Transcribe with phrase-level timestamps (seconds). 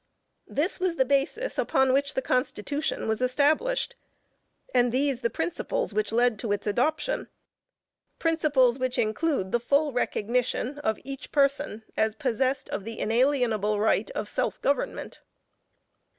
[0.47, 3.95] This was the basis upon which the Constitution was established,
[4.73, 7.27] and these, the principles which led to its adoption;
[8.17, 14.09] principles which include the full recognition of each person as possessed of the inalienable right
[14.15, 15.21] of self government.